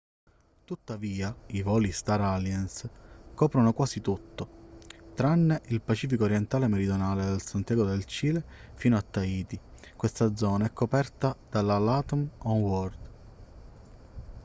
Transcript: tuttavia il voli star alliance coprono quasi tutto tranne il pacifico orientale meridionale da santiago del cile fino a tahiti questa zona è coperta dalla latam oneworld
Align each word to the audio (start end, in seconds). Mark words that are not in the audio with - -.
tuttavia 0.65 1.31
il 1.49 1.61
voli 1.61 1.91
star 1.91 2.21
alliance 2.21 2.89
coprono 3.35 3.71
quasi 3.71 4.01
tutto 4.01 4.79
tranne 5.13 5.61
il 5.67 5.79
pacifico 5.79 6.23
orientale 6.23 6.67
meridionale 6.67 7.23
da 7.23 7.37
santiago 7.37 7.83
del 7.85 8.05
cile 8.05 8.43
fino 8.73 8.97
a 8.97 9.01
tahiti 9.03 9.59
questa 9.95 10.35
zona 10.35 10.65
è 10.65 10.73
coperta 10.73 11.37
dalla 11.51 11.77
latam 11.77 12.27
oneworld 12.39 13.09